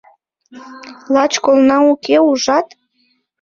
Лач 1.13 1.33
колна 1.43 1.77
уке, 1.91 2.17
ужат?! 2.29 2.67